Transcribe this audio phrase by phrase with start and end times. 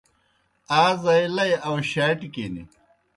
[0.79, 2.55] آ زائی لئی آؤشاٹِیْ کِن۔